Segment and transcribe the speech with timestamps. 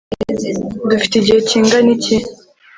[0.89, 2.15] dufite igihe kingana iki